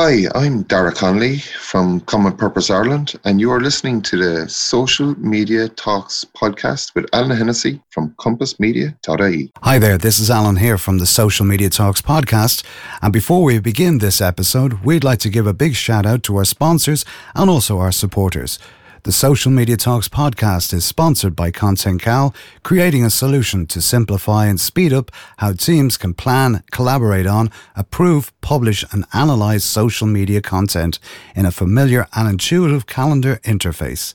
[0.00, 5.18] Hi, I'm Dara Connolly from Common Purpose Ireland, and you are listening to the Social
[5.18, 9.52] Media Talks podcast with Alan Hennessy from compassmedia.ie.
[9.60, 12.62] Hi there, this is Alan here from the Social Media Talks podcast.
[13.02, 16.36] And before we begin this episode, we'd like to give a big shout out to
[16.36, 17.04] our sponsors
[17.34, 18.60] and also our supporters.
[19.04, 22.34] The Social Media Talks podcast is sponsored by ContentCal,
[22.64, 28.32] creating a solution to simplify and speed up how teams can plan, collaborate on, approve,
[28.40, 30.98] publish, and analyze social media content
[31.36, 34.14] in a familiar and intuitive calendar interface.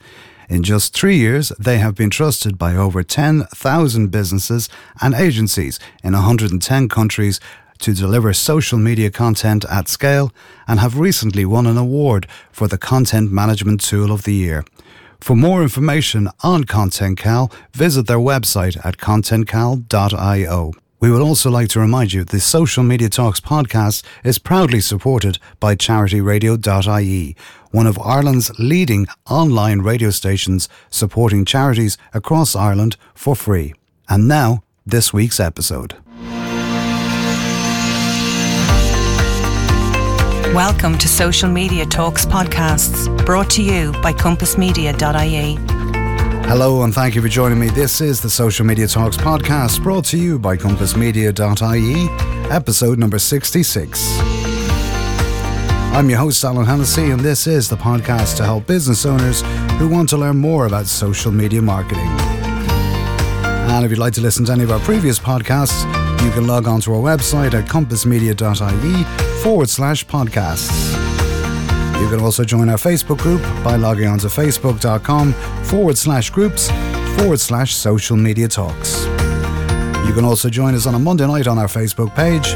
[0.49, 4.67] In just three years, they have been trusted by over 10,000 businesses
[5.01, 7.39] and agencies in 110 countries
[7.79, 10.31] to deliver social media content at scale
[10.67, 14.63] and have recently won an award for the Content Management Tool of the Year.
[15.19, 20.73] For more information on ContentCal, visit their website at contentcal.io.
[20.99, 25.37] We would also like to remind you the Social Media Talks podcast is proudly supported
[25.59, 27.35] by charityradio.ie,
[27.71, 33.73] one of Ireland's leading online radio stations supporting charities across Ireland for free.
[34.07, 36.02] And now, this week's episode.
[40.53, 45.55] Welcome to Social Media Talks podcasts, brought to you by compassmedia.ie.
[46.47, 47.69] Hello, and thank you for joining me.
[47.69, 54.19] This is the Social Media Talks podcast, brought to you by compassmedia.ie, episode number 66.
[55.91, 59.41] I'm your host, Alan Hennessy, and this is the podcast to help business owners
[59.79, 62.05] who want to learn more about social media marketing.
[63.71, 65.83] And if you'd like to listen to any of our previous podcasts,
[66.23, 70.93] you can log on to our website at compassmedia.ie forward slash podcasts.
[72.01, 75.33] You can also join our Facebook group by logging on to facebook.com
[75.65, 76.71] forward slash groups
[77.17, 79.03] forward slash social media talks.
[80.07, 82.53] You can also join us on a Monday night on our Facebook page.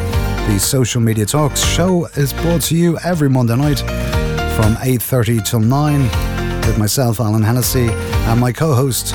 [0.47, 3.79] The Social Media Talks show is brought to you every Monday night
[4.55, 6.01] from 8.30 till 9
[6.65, 9.09] with myself, Alan Hennessy, and my co-host,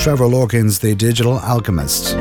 [0.00, 2.14] Trevor Lorkins, the Digital Alchemist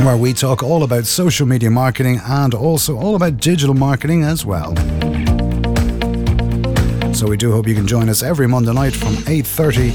[0.00, 4.44] where we talk all about social media marketing and also all about digital marketing as
[4.44, 4.74] well.
[7.14, 9.92] So we do hope you can join us every Monday night from 8:30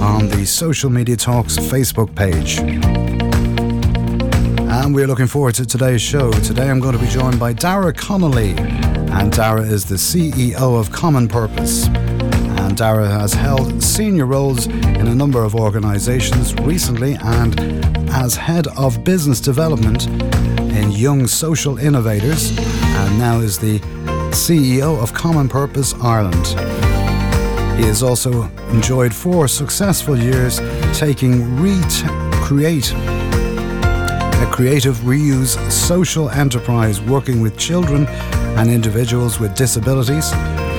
[0.00, 2.58] on the Social Media Talks Facebook page.
[4.70, 6.30] And we're looking forward to today's show.
[6.30, 10.92] Today I'm going to be joined by Dara Connolly, and Dara is the CEO of
[10.92, 11.88] Common Purpose.
[12.68, 17.58] And Dara has held senior roles in a number of organizations recently and
[18.10, 23.78] as head of business development in Young Social Innovators and now is the
[24.32, 26.46] CEO of Common Purpose Ireland.
[27.80, 30.58] He has also enjoyed four successful years
[30.92, 31.56] taking
[32.44, 38.06] Create, a creative reuse social enterprise working with children
[38.58, 40.30] and individuals with disabilities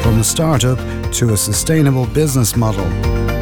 [0.01, 0.77] from a startup
[1.13, 2.85] to a sustainable business model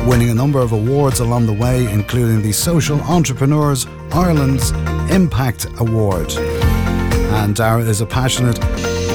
[0.07, 4.71] winning a number of awards along the way, including the Social Entrepreneurs Ireland's
[5.11, 6.31] Impact Award.
[6.31, 8.57] And Dara is a passionate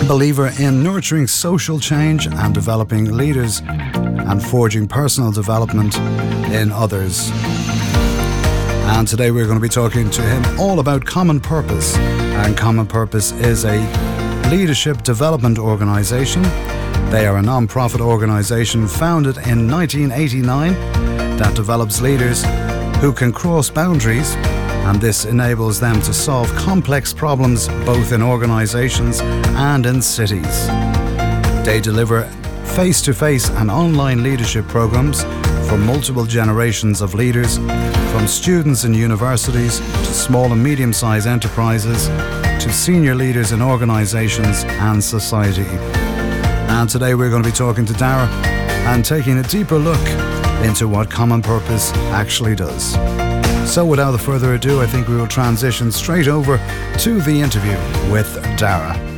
[0.07, 5.97] believer in nurturing social change and developing leaders and forging personal development
[6.53, 7.31] in others.
[8.95, 11.97] And today we're going to be talking to him all about Common Purpose.
[11.97, 13.79] And Common Purpose is a
[14.53, 16.43] leadership development organization
[17.13, 20.73] they are a non profit organisation founded in 1989
[21.37, 22.43] that develops leaders
[23.03, 24.35] who can cross boundaries,
[24.87, 30.67] and this enables them to solve complex problems both in organisations and in cities.
[31.67, 32.23] They deliver
[32.77, 35.23] face to face and online leadership programs
[35.69, 37.59] for multiple generations of leaders,
[38.11, 42.09] from students in universities to small and medium sized enterprises
[42.63, 45.67] to senior leaders in organisations and society.
[46.71, 48.29] And today we're going to be talking to Dara
[48.87, 50.07] and taking a deeper look
[50.65, 52.93] into what Common Purpose actually does.
[53.69, 56.59] So, without further ado, I think we will transition straight over
[56.99, 57.77] to the interview
[58.13, 59.12] with Dara.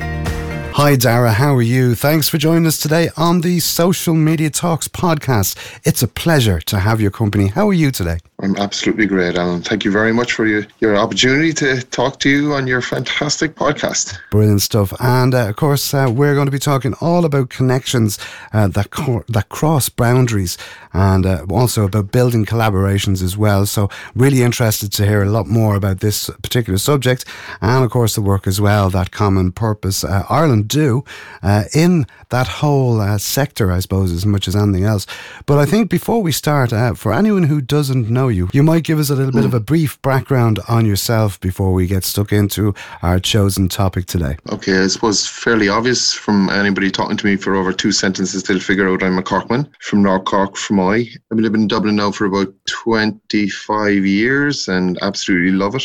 [0.77, 1.35] Hi, Dara.
[1.35, 1.94] How are you?
[1.94, 5.56] Thanks for joining us today on the Social Media Talks podcast.
[5.85, 7.47] It's a pleasure to have your company.
[7.47, 8.19] How are you today?
[8.41, 9.62] I'm absolutely great, Alan.
[9.62, 13.55] Thank you very much for your, your opportunity to talk to you on your fantastic
[13.55, 14.19] podcast.
[14.32, 14.93] Brilliant stuff.
[14.99, 18.19] And uh, of course, uh, we're going to be talking all about connections
[18.53, 20.59] uh, that, co- that cross boundaries
[20.93, 23.65] and uh, also about building collaborations as well.
[23.67, 27.25] So, really interested to hear a lot more about this particular subject
[27.61, 30.25] and, of course, the work as well that Common Purpose uh,
[30.66, 31.05] Do
[31.43, 35.06] uh, in that whole uh, sector, I suppose, as much as anything else.
[35.46, 38.84] But I think before we start, uh, for anyone who doesn't know you, you might
[38.84, 42.32] give us a little bit of a brief background on yourself before we get stuck
[42.32, 44.37] into our chosen topic today.
[44.50, 48.60] Okay, I suppose fairly obvious from anybody talking to me for over two sentences, they'll
[48.60, 50.94] figure out I'm a Corkman from North Cork, from I.
[50.96, 55.82] I've been living in Dublin now for about 25 years and absolutely love it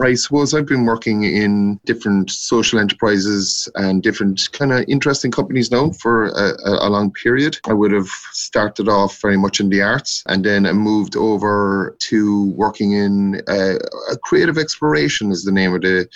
[0.00, 5.70] I suppose I've been working in different social enterprises and different kind of interesting companies
[5.70, 7.58] now for a, a, long period.
[7.66, 11.96] I would have started off very much in the arts and then I moved over
[11.98, 13.78] to working in a
[14.22, 16.08] creative exploration is the name of the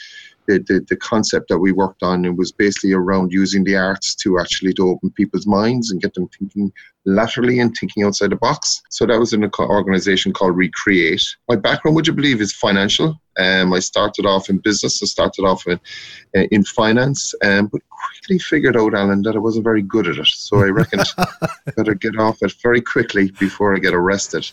[0.48, 4.16] the, the, the, concept that we worked on it was basically around using the arts
[4.16, 6.72] to actually to open people's minds and get them thinking
[7.04, 8.82] laterally and thinking outside the box.
[8.90, 11.24] So that was in an organization called Recreate.
[11.48, 13.20] My background, would you believe, is financial.
[13.38, 15.02] Um, I started off in business.
[15.02, 15.80] I started off in,
[16.36, 20.18] uh, in finance, um, but quickly figured out, Alan, that I wasn't very good at
[20.18, 20.26] it.
[20.26, 21.06] So I reckoned
[21.76, 24.50] better get off it very quickly before I get arrested.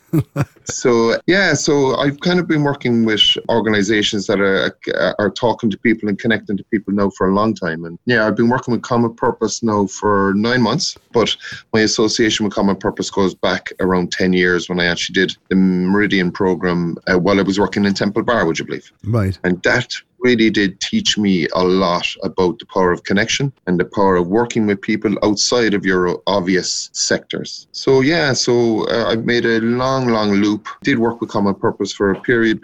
[0.66, 4.78] so yeah, so I've kind of been working with organisations that are
[5.20, 7.86] are talking to people and connecting to people now for a long time.
[7.86, 11.36] And yeah, I've been working with Common Purpose now for nine months, but
[11.74, 15.56] my association with Common Purpose goes back around ten years when I actually did the
[15.56, 18.40] Meridian program uh, while I was working in Temple Bar.
[18.40, 18.92] You believe?
[19.04, 19.38] Right.
[19.44, 23.86] And that really did teach me a lot about the power of connection and the
[23.86, 27.68] power of working with people outside of your obvious sectors.
[27.72, 30.68] So, yeah, so uh, I've made a long, long loop.
[30.84, 32.60] Did work with Common Purpose for a period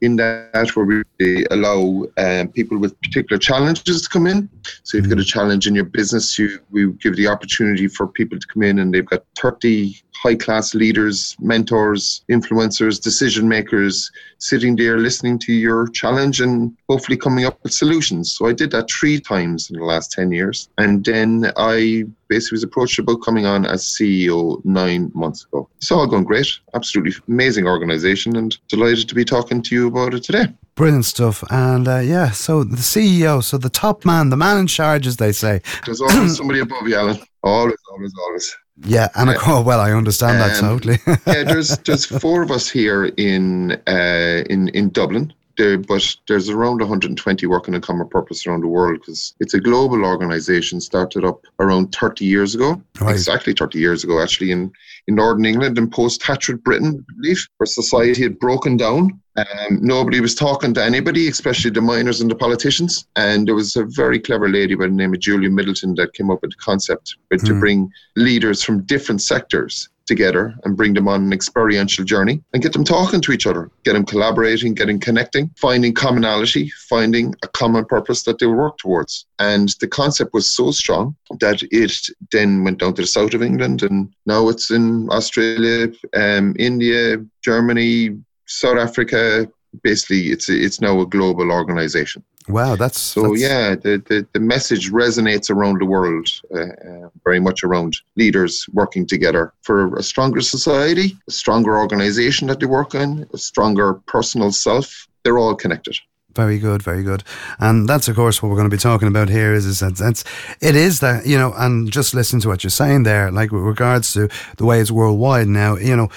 [0.00, 4.48] in that where we allow um, people with particular challenges to come in.
[4.82, 5.38] So, if you've got a mm-hmm.
[5.38, 8.92] challenge in your business, you we give the opportunity for people to come in and
[8.92, 15.88] they've got 30 high class leaders, mentors, influencers, decision makers sitting there listening to your
[15.88, 18.34] challenge and hopefully coming up with solutions.
[18.34, 20.68] So I did that three times in the last 10 years.
[20.76, 25.68] And then I basically was approached about coming on as CEO nine months ago.
[25.78, 26.48] It's all going great.
[26.74, 30.46] Absolutely amazing organization and delighted to be talking to you about it today.
[30.74, 31.42] Brilliant stuff.
[31.50, 35.16] And uh, yeah, so the CEO, so the top man, the man in charge, as
[35.16, 35.62] they say.
[35.84, 37.18] There's always somebody above you, Alan.
[37.42, 38.56] Always, always, always.
[38.84, 39.36] Yeah, and.
[39.36, 40.98] Course, well, I understand um, that totally.
[41.26, 45.32] yeah, there's there's four of us here in uh, in in Dublin.
[45.56, 49.60] There, but there's around 120 working in common purpose around the world because it's a
[49.60, 53.12] global organization started up around 30 years ago, right.
[53.12, 54.72] exactly 30 years ago, actually in
[55.06, 59.78] in northern England and post Thatcher Britain, I believe, where society had broken down um,
[59.80, 63.06] nobody was talking to anybody, especially the miners and the politicians.
[63.16, 66.30] And there was a very clever lady by the name of Julia Middleton that came
[66.30, 67.44] up with the concept mm.
[67.44, 67.60] to hmm.
[67.60, 72.72] bring leaders from different sectors together and bring them on an experiential journey and get
[72.72, 77.84] them talking to each other, get them collaborating, getting connecting, finding commonality, finding a common
[77.84, 79.26] purpose that they work towards.
[79.38, 81.92] And the concept was so strong that it
[82.32, 87.24] then went down to the south of England and now it's in Australia, um, India,
[87.44, 88.18] Germany,
[88.50, 89.48] South Africa,
[89.82, 92.22] basically, it's it's now a global organization.
[92.48, 93.22] Wow, that's so.
[93.22, 93.40] That's...
[93.40, 98.66] Yeah, the, the, the message resonates around the world, uh, uh, very much around leaders
[98.72, 103.94] working together for a stronger society, a stronger organization that they work in, a stronger
[104.06, 105.06] personal self.
[105.22, 105.96] They're all connected.
[106.34, 107.22] Very good, very good,
[107.58, 109.52] and that's of course what we're going to be talking about here.
[109.52, 110.24] Is is that that's
[110.60, 113.62] it is that you know, and just listen to what you're saying there, like with
[113.62, 115.76] regards to the way it's worldwide now.
[115.76, 116.08] You know,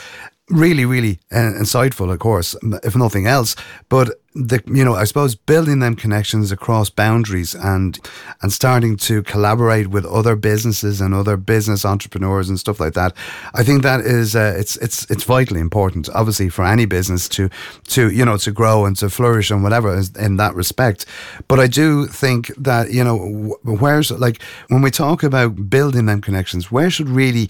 [0.49, 3.55] really, really uh, insightful, of course, if nothing else.
[3.89, 7.99] But the you know, I suppose building them connections across boundaries and
[8.41, 13.15] and starting to collaborate with other businesses and other business entrepreneurs and stuff like that.
[13.53, 17.49] I think that is uh, it's it's it's vitally important, obviously, for any business to
[17.89, 21.05] to you know to grow and to flourish and whatever in that respect.
[21.47, 26.21] But I do think that you know where's like when we talk about building them
[26.21, 27.49] connections, where should really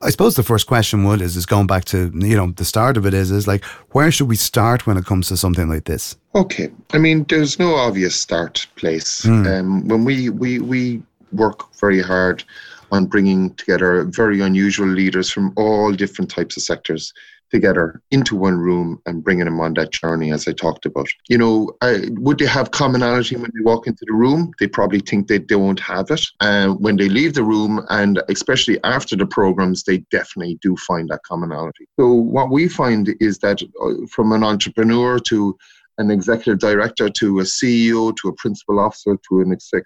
[0.00, 2.96] I suppose the first question would is is going back to you know the start
[2.96, 5.84] of it is is like where should we start when it comes to something like
[5.84, 6.16] this?
[6.34, 9.22] Okay, I mean there's no obvious start place.
[9.22, 9.60] Mm.
[9.60, 11.02] Um, when we we we
[11.32, 12.44] work very hard
[12.90, 17.12] on bringing together very unusual leaders from all different types of sectors
[17.52, 21.08] together into one room and bringing them on that journey, as I talked about.
[21.28, 24.52] You know, I, would they have commonality when they walk into the room?
[24.58, 26.24] They probably think they don't have it.
[26.40, 30.76] And uh, when they leave the room, and especially after the programs, they definitely do
[30.76, 31.86] find that commonality.
[31.98, 35.56] So, what we find is that uh, from an entrepreneur to
[35.98, 39.84] an executive director to a CEO to a principal officer to an exec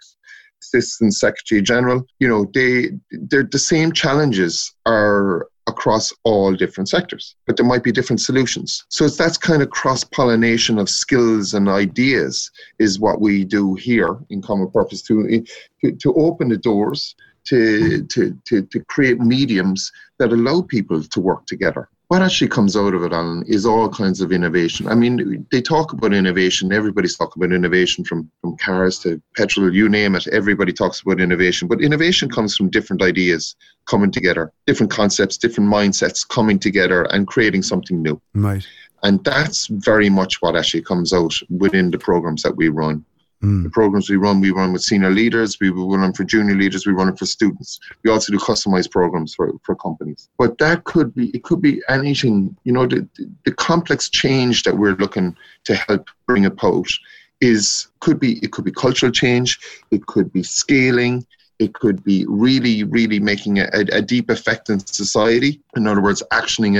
[0.62, 7.34] assistant secretary general you know they they're the same challenges are across all different sectors,
[7.46, 8.84] but there might be different solutions.
[8.88, 13.74] So it's that kind of cross pollination of skills and ideas is what we do
[13.74, 15.40] here in Common Purpose eh,
[15.80, 21.20] to, to open the doors to, to, to, to create mediums that allow people to
[21.20, 24.86] work together what actually comes out of it, Alan, is all kinds of innovation.
[24.86, 26.72] I mean, they talk about innovation.
[26.72, 30.28] Everybody's talking about innovation from, from cars to petrol, you name it.
[30.28, 31.66] Everybody talks about innovation.
[31.66, 37.26] But innovation comes from different ideas coming together, different concepts, different mindsets coming together and
[37.26, 38.20] creating something new.
[38.34, 38.64] Right.
[39.02, 43.04] And that's very much what actually comes out within the programs that we run.
[43.42, 43.64] Mm.
[43.64, 46.86] The programs we run, we run with senior leaders, we run them for junior leaders,
[46.86, 47.78] we run them for students.
[48.02, 50.28] We also do customized programs for, for companies.
[50.38, 53.06] But that could be, it could be anything, you know, the,
[53.44, 56.88] the complex change that we're looking to help bring about
[57.40, 59.58] is, could be, it could be cultural change,
[59.90, 61.26] it could be scaling,
[61.58, 65.60] it could be really, really making a, a, deep effect in society.
[65.74, 66.76] In other words, actioning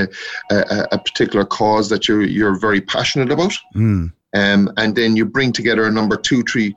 [0.50, 3.54] a, a, a, particular cause that you're you're very passionate about.
[3.74, 4.12] Mm.
[4.34, 6.74] Um, and then you bring together a number two, three,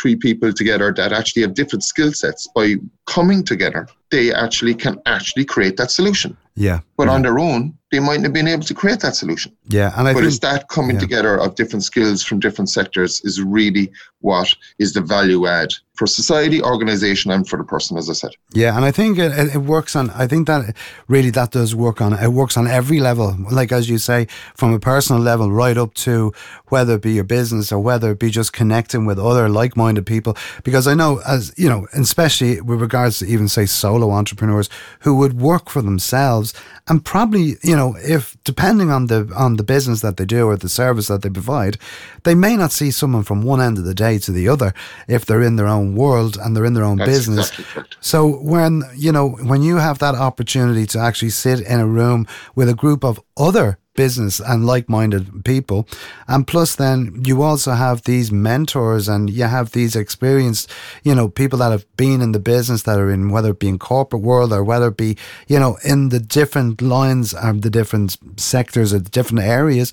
[0.00, 2.48] three people together that actually have different skill sets.
[2.54, 2.76] By
[3.10, 6.36] coming together, they actually can actually create that solution.
[6.54, 6.80] Yeah.
[6.96, 7.14] But yeah.
[7.14, 9.56] on their own, they mightn't have been able to create that solution.
[9.68, 11.00] Yeah, and I but think, it's that coming yeah.
[11.00, 13.90] together of different skills from different sectors is really
[14.20, 18.30] what is the value add for society, organization, and for the person, as I said.
[18.52, 20.10] Yeah, and I think it, it works on.
[20.10, 20.76] I think that
[21.08, 22.12] really that does work on.
[22.12, 25.94] It works on every level, like as you say, from a personal level right up
[25.94, 26.32] to
[26.68, 30.36] whether it be your business or whether it be just connecting with other like-minded people.
[30.62, 34.68] Because I know, as you know, especially with regards to even say solo entrepreneurs
[35.00, 36.52] who would work for themselves
[36.88, 40.56] and probably you know if depending on the on the business that they do or
[40.56, 41.78] the service that they provide,
[42.24, 44.72] they may not see someone from one end of the day to the other
[45.08, 47.50] if they're in their own world and they're in their own That's business.
[47.50, 48.18] Exactly so
[48.54, 52.68] when you know when you have that opportunity to actually sit in a room with
[52.68, 55.86] a group of other business and like-minded people.
[56.28, 60.70] And plus then you also have these mentors and you have these experienced
[61.02, 63.68] you know people that have been in the business that are in whether it be
[63.68, 65.16] in corporate world or whether it be
[65.48, 69.92] you know in the different lines of the different sectors or different areas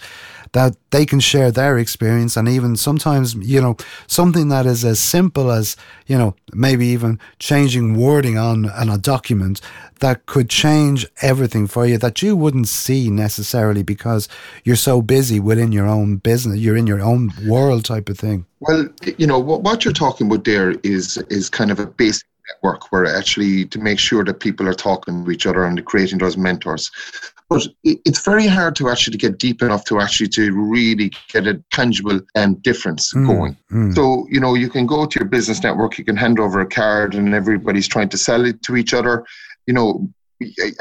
[0.57, 2.35] that they can share their experience.
[2.35, 7.19] And even sometimes you know something that is as simple as you know maybe even
[7.37, 9.61] changing wording on, on a document
[9.99, 14.27] that could change everything for you that you wouldn't see necessarily because
[14.63, 18.45] you're so busy within your own business you're in your own world type of thing.
[18.59, 18.87] Well
[19.17, 22.91] you know what, what you're talking about there is is kind of a basic network
[22.91, 26.37] where actually to make sure that people are talking to each other and creating those
[26.37, 26.91] mentors
[27.49, 31.63] but it's very hard to actually get deep enough to actually to really get a
[31.71, 33.57] tangible um, difference mm, going.
[33.71, 33.95] Mm.
[33.95, 36.65] So, you know, you can go to your business network, you can hand over a
[36.65, 39.25] card and everybody's trying to sell it to each other,
[39.65, 40.09] you know,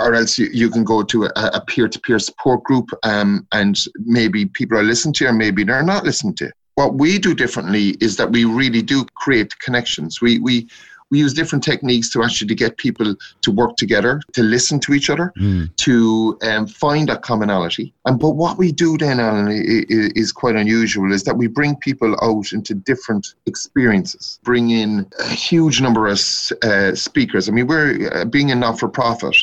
[0.00, 4.46] or else you, you can go to a, a peer-to-peer support group um, and maybe
[4.46, 6.52] people are listening to you or maybe they're not listening to you.
[6.74, 10.20] What we do differently is that we really do create connections.
[10.20, 10.68] We, we,
[11.10, 14.92] we use different techniques to actually to get people to work together, to listen to
[14.92, 15.74] each other, mm.
[15.76, 17.94] to um, find that commonality.
[18.04, 21.12] And but what we do then, Alan, is, is quite unusual.
[21.12, 26.20] Is that we bring people out into different experiences, bring in a huge number of
[26.62, 27.48] uh, speakers.
[27.48, 29.36] I mean, we're uh, being a not-for-profit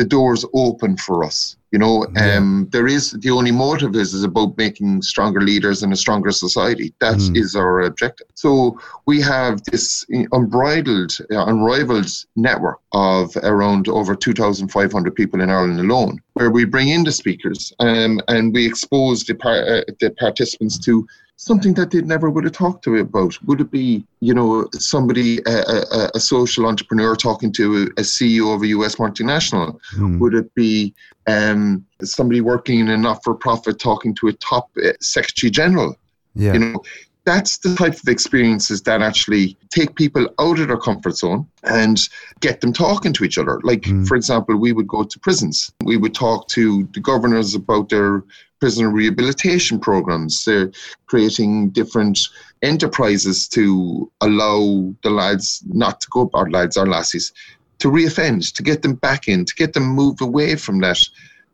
[0.00, 1.56] the doors open for us.
[1.72, 5.92] You know, um, there is the only motive is is about making stronger leaders and
[5.92, 6.94] a stronger society.
[7.00, 7.36] That mm.
[7.36, 8.26] is our objective.
[8.34, 15.78] So we have this unbridled, uh, unrivaled network of around over 2,500 people in Ireland
[15.78, 20.10] alone, where we bring in the speakers um, and we expose the, par- uh, the
[20.18, 21.06] participants to
[21.40, 23.42] something that they'd never would have talked to about?
[23.46, 28.54] Would it be, you know, somebody, a, a, a social entrepreneur talking to a, CEO
[28.54, 29.80] of a US multinational?
[29.96, 30.18] Mm.
[30.18, 30.94] Would it be
[31.26, 35.96] um, somebody working in a not-for-profit talking to a top uh, secretary general?
[36.34, 36.52] Yeah.
[36.52, 36.82] You know,
[37.24, 42.06] that's the type of experiences that actually take people out of their comfort zone and
[42.40, 43.60] get them talking to each other.
[43.62, 44.06] Like, mm.
[44.06, 45.72] for example, we would go to prisons.
[45.84, 48.24] We would talk to the governors about their
[48.60, 50.44] prisoner rehabilitation programs.
[50.44, 50.70] They're
[51.06, 52.20] creating different
[52.62, 57.32] enterprises to allow the lads not to go, our lads, or lassies,
[57.78, 61.00] to reoffend, to get them back in, to get them move away from that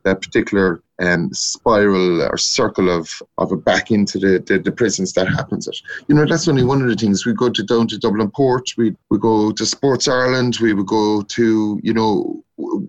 [0.03, 5.13] that particular um, spiral or circle of of a back into the, the, the prisons
[5.15, 5.75] that happens at.
[6.07, 7.27] You know, that's only one of the things.
[7.27, 10.87] We go to down to Dublin Port, we we go to Sports Ireland, we would
[10.87, 12.45] go to, you know,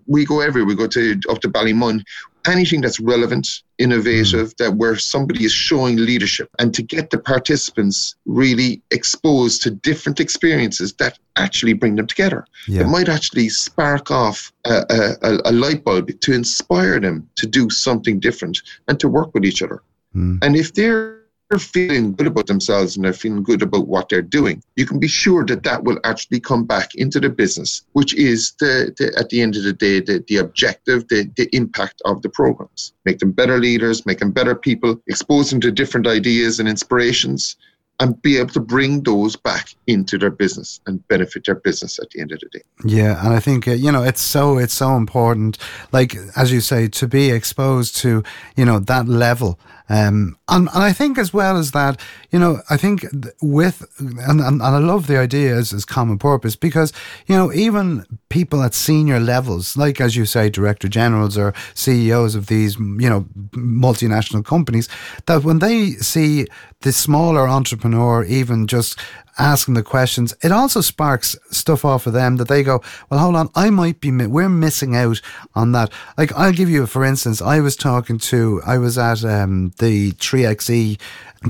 [0.06, 0.68] we go everywhere.
[0.68, 2.04] We go to up to Ballymun
[2.48, 8.16] anything that's relevant, innovative, that where somebody is showing leadership and to get the participants
[8.26, 12.44] really exposed to different experiences that actually bring them together.
[12.66, 12.82] Yeah.
[12.82, 14.84] It might actually spark off a,
[15.22, 19.44] a, a, light bulb to inspire them to do something different and to work with
[19.44, 19.82] each other.
[20.14, 20.42] Mm.
[20.42, 21.17] And if they're
[21.48, 24.98] they're feeling good about themselves and they're feeling good about what they're doing, you can
[24.98, 29.14] be sure that that will actually come back into the business, which is the, the
[29.18, 32.92] at the end of the day the, the objective, the, the impact of the programs.
[33.04, 37.56] Make them better leaders, make them better people, expose them to different ideas and inspirations,
[38.00, 42.10] and be able to bring those back into their business and benefit their business at
[42.10, 42.64] the end of the day.
[42.84, 45.58] Yeah, and I think uh, you know it's so it's so important,
[45.92, 48.22] like as you say, to be exposed to
[48.56, 52.60] you know that level um, and, and I think as well as that, you know,
[52.68, 53.06] I think
[53.40, 56.92] with, and, and, and I love the idea as, as common purpose because,
[57.26, 62.34] you know, even people at senior levels, like as you say, director generals or CEOs
[62.34, 64.88] of these, you know, multinational companies,
[65.26, 66.46] that when they see
[66.82, 68.98] the smaller entrepreneur even just
[69.38, 73.36] asking the questions, it also sparks stuff off of them that they go, well, hold
[73.36, 75.20] on, I might be, we're missing out
[75.54, 75.92] on that.
[76.16, 80.12] Like, I'll give you, for instance, I was talking to, I was at um, the
[80.12, 80.98] 3XE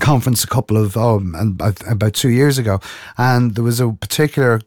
[0.01, 1.23] conference a couple of oh
[1.89, 2.79] about two years ago,
[3.17, 4.61] and there was a particular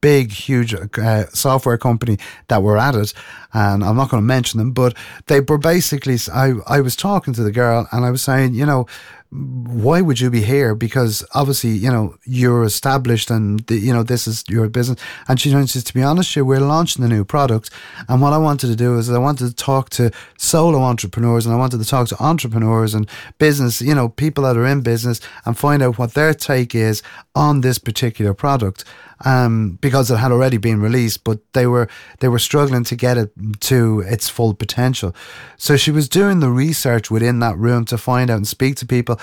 [0.00, 2.18] big, huge uh, software company
[2.48, 3.14] that were at it,
[3.52, 4.96] and I'm not going to mention them, but
[5.26, 6.16] they were basically.
[6.32, 8.86] I I was talking to the girl, and I was saying, you know,
[9.30, 10.74] why would you be here?
[10.74, 15.00] Because obviously, you know, you're established and, the, you know, this is your business.
[15.28, 17.70] And she says, to be honest, we're launching a new product.
[18.08, 21.54] And what I wanted to do is I wanted to talk to solo entrepreneurs and
[21.54, 25.20] I wanted to talk to entrepreneurs and business, you know, people that are in business
[25.44, 27.02] and find out what their take is
[27.34, 28.84] on this particular product
[29.24, 31.88] um, because it had already been released, but they were
[32.20, 35.14] they were struggling to get it to its full potential.
[35.56, 38.86] So she was doing the research within that room to find out and speak to
[38.86, 39.18] people.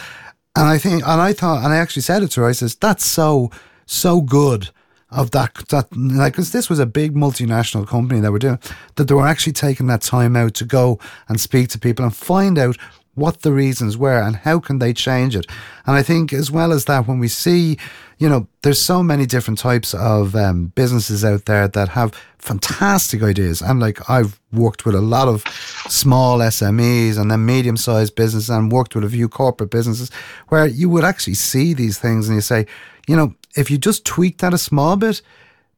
[0.56, 2.48] And I think, and I thought, and I actually said it to her.
[2.48, 3.52] I says, "That's so
[3.86, 4.70] so good."
[5.16, 8.58] Of that, that like, because this was a big multinational company that were doing
[8.96, 10.98] that, they were actually taking that time out to go
[11.30, 12.78] and speak to people and find out
[13.16, 15.46] what the reasons were and how can they change it.
[15.86, 17.78] And I think as well as that, when we see,
[18.18, 23.22] you know, there's so many different types of um, businesses out there that have fantastic
[23.22, 23.62] ideas.
[23.62, 25.44] And like I've worked with a lot of
[25.88, 30.10] small SMEs and then medium sized businesses and worked with a few corporate businesses
[30.50, 32.66] where you would actually see these things and you say,
[33.08, 35.22] you know, if you just tweak that a small bit,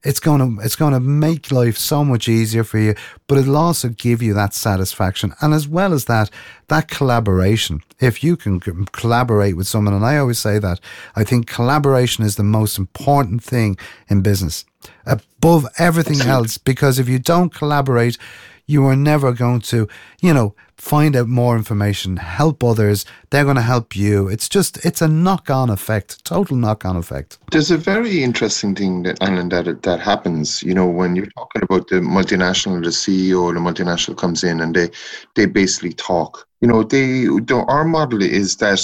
[0.06, 2.96] it's going to it's going to make life so much easier for you
[3.28, 6.30] but it'll also give you that satisfaction and as well as that
[6.68, 7.82] that collaboration.
[8.00, 10.80] If you can collaborate with someone and i always say that
[11.16, 14.66] i think collaboration is the most important thing in business
[15.06, 18.18] above everything else because if you don't collaborate
[18.66, 19.88] you are never going to
[20.22, 23.06] you know find out more information, help others.
[23.30, 24.28] They're going to help you.
[24.28, 27.40] It's just, it's a knock on effect, total knock on effect.
[27.52, 31.64] There's a very interesting thing that, Alan, that, that happens, you know, when you're talking
[31.64, 34.90] about the multinational, the CEO the multinational comes in and they,
[35.36, 36.48] they basically talk.
[36.62, 38.82] You know, they, our model is that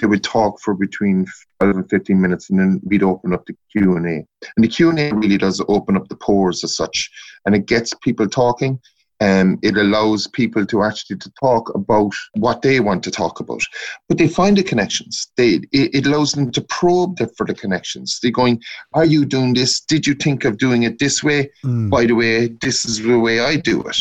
[0.00, 1.26] they would talk for between
[1.60, 3.98] 12 and 15 minutes and then we'd open up the Q&A.
[3.98, 4.26] And
[4.56, 7.10] the Q&A really does open up the pores as such
[7.44, 8.78] and it gets people talking
[9.20, 13.62] um, it allows people to actually to talk about what they want to talk about,
[14.08, 15.28] but they find the connections.
[15.36, 18.18] They it, it allows them to probe the, for the connections.
[18.20, 19.80] They're going, "Are you doing this?
[19.80, 21.50] Did you think of doing it this way?
[21.64, 21.90] Mm.
[21.90, 23.98] By the way, this is the way I do it."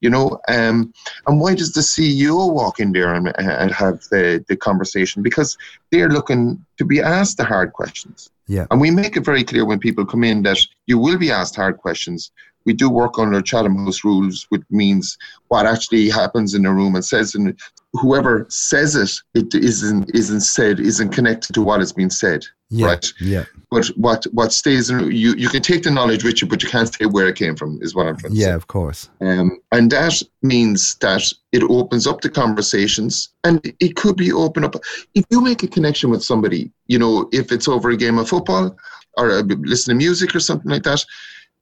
[0.00, 0.94] You know, um,
[1.26, 5.22] and why does the CEO walk in there and, and have the, the conversation?
[5.22, 5.58] Because
[5.90, 8.30] they're looking to be asked the hard questions.
[8.46, 8.66] Yeah.
[8.70, 11.54] And we make it very clear when people come in that you will be asked
[11.54, 12.32] hard questions,
[12.66, 15.16] we do work under Chatham House rules, which means
[15.48, 17.58] what actually happens in the room and says, and
[17.94, 22.44] whoever says it, it isn't isn't said, isn't connected to what has been said.
[22.68, 23.12] Yeah, right.
[23.20, 23.44] Yeah.
[23.70, 26.68] But what what stays in you you can take the knowledge with you, but you
[26.68, 27.78] can't say where it came from.
[27.82, 28.50] Is what I'm trying to yeah, say.
[28.50, 29.10] Yeah, of course.
[29.20, 34.64] Um, and that means that it opens up the conversations, and it could be open
[34.64, 34.76] up.
[35.14, 38.28] If you make a connection with somebody, you know, if it's over a game of
[38.28, 38.76] football
[39.16, 41.04] or uh, listen to music or something like that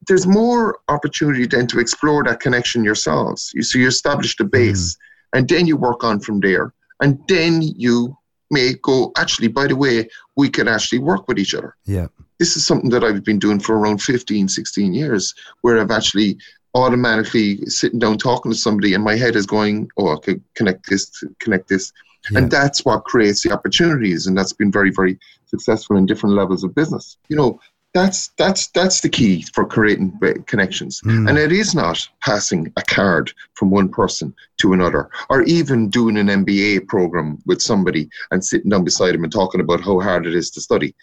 [0.08, 3.52] there's more opportunity then to explore that connection yourselves.
[3.54, 5.38] You, so you establish the base mm.
[5.38, 6.72] and then you work on from there.
[7.00, 8.16] And then you
[8.50, 11.76] may go, actually, by the way, we can actually work with each other.
[11.84, 12.08] Yeah.
[12.38, 16.38] This is something that I've been doing for around 15, 16 years, where I've actually
[16.74, 20.18] automatically sitting down talking to somebody and my head is going, oh,
[20.54, 21.92] connect this, connect this.
[22.30, 22.38] Yeah.
[22.38, 24.26] And that's what creates the opportunities.
[24.26, 27.16] And that's been very, very successful in different levels of business.
[27.28, 27.60] You know,
[27.94, 30.12] that's that's that's the key for creating
[30.46, 31.28] connections mm.
[31.28, 36.18] and it is not passing a card from one person to another or even doing
[36.18, 40.26] an mba program with somebody and sitting down beside him and talking about how hard
[40.26, 40.94] it is to study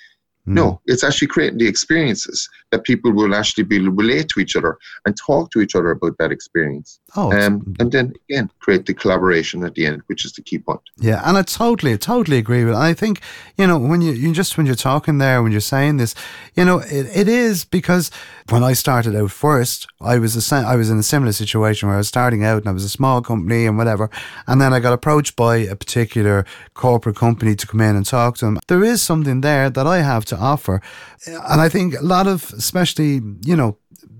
[0.45, 0.91] no, hmm.
[0.91, 5.15] it's actually creating the experiences that people will actually be relate to each other and
[5.17, 6.99] talk to each other about that experience.
[7.15, 10.59] Oh, um, and then again, create the collaboration at the end, which is the key
[10.59, 10.81] point.
[10.97, 12.73] Yeah, and I totally, totally agree with.
[12.73, 12.77] It.
[12.77, 13.21] I think
[13.57, 16.13] you know when you, you just when you're talking there, when you're saying this,
[16.55, 18.11] you know, it, it is because
[18.49, 21.95] when I started out first, I was a I was in a similar situation where
[21.95, 24.09] I was starting out and I was a small company and whatever,
[24.47, 28.37] and then I got approached by a particular corporate company to come in and talk
[28.37, 28.59] to them.
[28.67, 30.81] There is something there that I have to to offer.
[31.27, 33.77] And I think a lot of, especially, you know,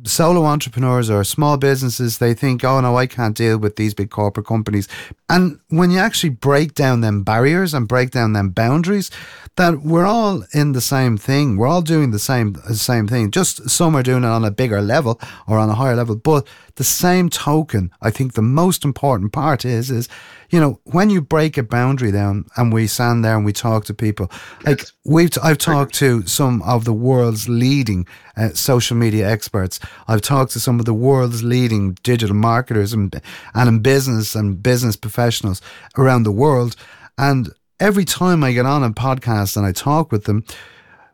[0.08, 4.10] solo entrepreneurs or small businesses, they think, oh no, I can't deal with these big
[4.10, 4.88] corporate companies.
[5.30, 9.10] And when you actually break down them barriers and break down them boundaries,
[9.58, 11.58] that we're all in the same thing.
[11.58, 13.32] We're all doing the same the same thing.
[13.32, 16.16] Just some are doing it on a bigger level or on a higher level.
[16.16, 20.10] But the same token, I think the most important part is is
[20.50, 23.86] you know when you break a boundary down and we stand there and we talk
[23.86, 24.30] to people
[24.66, 29.80] like we've t- I've talked to some of the world's leading uh, social media experts.
[30.08, 33.22] I've talked to some of the world's leading digital marketers and
[33.54, 35.62] and in business and business professionals
[35.98, 36.76] around the world
[37.18, 40.44] and every time I get on a podcast and I talk with them,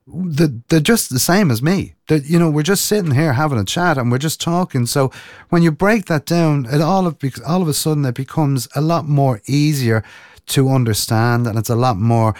[0.07, 1.95] they're just the same as me.
[2.07, 4.85] That you know, we're just sitting here having a chat and we're just talking.
[4.85, 5.11] So
[5.49, 8.81] when you break that down, it all of all of a sudden it becomes a
[8.81, 10.03] lot more easier
[10.47, 12.35] to understand, and it's a lot more.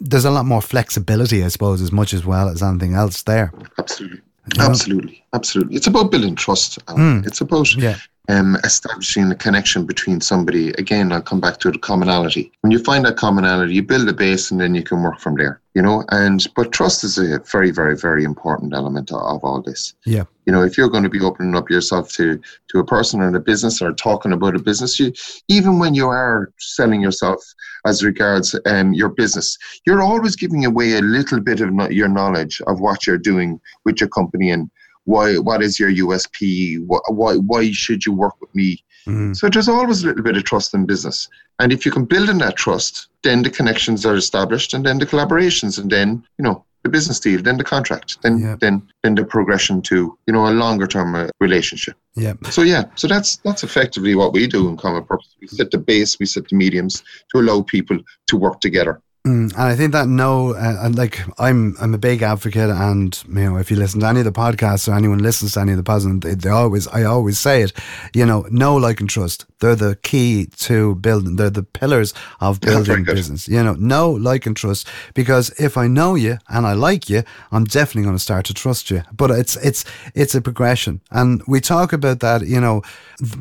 [0.00, 3.52] There's a lot more flexibility, I suppose, as much as well as anything else there.
[3.78, 4.20] Absolutely.
[4.58, 5.76] Absolutely, absolutely.
[5.76, 6.84] It's about building trust.
[6.86, 7.26] Mm.
[7.26, 7.96] It's about yeah
[8.28, 10.70] um, establishing a connection between somebody.
[10.70, 12.52] Again, I'll come back to the commonality.
[12.62, 15.36] When you find that commonality, you build a base and then you can work from
[15.36, 19.44] there, you know, and, but trust is a very, very, very important element of, of
[19.44, 19.94] all this.
[20.06, 20.24] Yeah.
[20.46, 23.34] You know, if you're going to be opening up yourself to, to a person or
[23.34, 25.12] a business or talking about a business, you,
[25.48, 27.42] even when you are selling yourself
[27.86, 32.60] as regards um, your business, you're always giving away a little bit of your knowledge
[32.66, 34.70] of what you're doing with your company and
[35.04, 36.84] why what is your USP?
[36.86, 38.84] Why why should you work with me?
[39.06, 39.36] Mm.
[39.36, 42.30] So there's always a little bit of trust in business, and if you can build
[42.30, 46.44] in that trust, then the connections are established, and then the collaborations, and then you
[46.44, 50.46] know the business deal, then the contract, then then then the progression to you know
[50.46, 51.96] a longer term uh, relationship.
[52.14, 52.34] Yeah.
[52.50, 55.34] So yeah, so that's that's effectively what we do in Common Purpose.
[55.40, 59.00] We set the base, we set the mediums to allow people to work together.
[59.26, 63.24] Mm, and I think that no, uh, and like I'm, I'm a big advocate, and
[63.26, 65.72] you know, if you listen to any of the podcasts or anyone listens to any
[65.72, 67.72] of the podcasts, they, they always, I always say it,
[68.12, 69.46] you know, know, like, and trust.
[69.60, 71.36] They're the key to building.
[71.36, 73.48] They're the pillars of building yeah, business.
[73.48, 74.86] You know, know, like, and trust.
[75.14, 78.52] Because if I know you and I like you, I'm definitely going to start to
[78.54, 79.04] trust you.
[79.10, 82.46] But it's, it's, it's a progression, and we talk about that.
[82.46, 82.82] You know,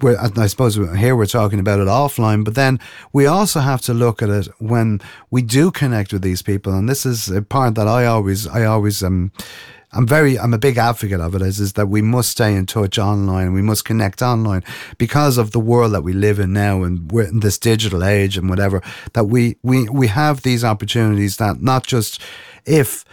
[0.04, 2.80] I suppose here we're talking about it offline, but then
[3.12, 6.88] we also have to look at it when we do connect with these people, and
[6.88, 9.32] this is a part that I always, I always um.
[9.96, 11.44] I'm very, I'm a big advocate of it.
[11.44, 13.54] Is is that we must stay in touch online.
[13.54, 14.64] We must connect online
[14.98, 18.36] because of the world that we live in now, and we're in this digital age
[18.36, 18.82] and whatever.
[19.14, 22.20] That we we we have these opportunities that not just
[22.66, 23.06] if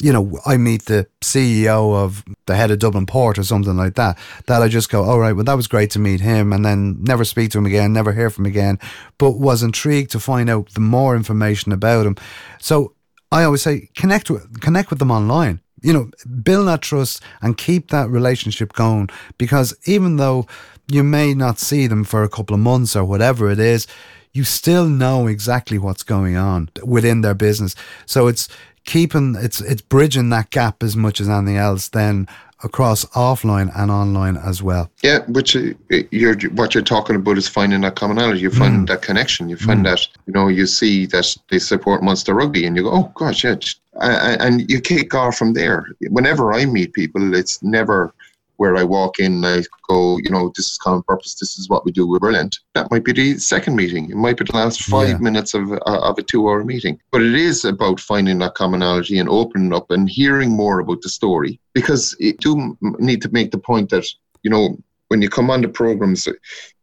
[0.00, 3.94] you know, I meet the CEO of the head of Dublin Port or something like
[3.94, 6.64] that, that I just go, all right, well, that was great to meet him and
[6.64, 8.78] then never speak to him again, never hear from him again,
[9.18, 12.16] but was intrigued to find out the more information about him.
[12.60, 12.94] So
[13.32, 15.60] I always say, connect with, connect with them online.
[15.82, 16.10] You know,
[16.42, 20.46] build that trust and keep that relationship going because even though
[20.90, 23.86] you may not see them for a couple of months or whatever it is,
[24.32, 27.74] you still know exactly what's going on within their business.
[28.06, 28.48] So it's
[28.88, 32.26] keeping it's it's bridging that gap as much as anything else then
[32.64, 34.90] across offline and online as well.
[35.02, 35.74] Yeah, which uh,
[36.10, 38.40] you're what you're talking about is finding that commonality.
[38.40, 38.88] You find mm.
[38.88, 39.48] that connection.
[39.48, 39.90] You find mm.
[39.90, 43.44] that you know you see that they support Munster Rugby, and you go, oh gosh,
[43.44, 43.56] yeah,
[44.00, 45.86] and you kick off from there.
[46.08, 48.12] Whenever I meet people, it's never
[48.58, 51.36] where I walk in, I go, you know, this is common purpose.
[51.36, 52.06] This is what we do.
[52.06, 52.58] We're brilliant.
[52.74, 54.10] That might be the second meeting.
[54.10, 55.18] It might be the last five yeah.
[55.18, 57.00] minutes of uh, of a two-hour meeting.
[57.12, 61.08] But it is about finding that commonality and opening up and hearing more about the
[61.08, 61.60] story.
[61.72, 64.06] Because you do need to make the point that
[64.42, 64.76] you know
[65.08, 66.28] when you come on the programs,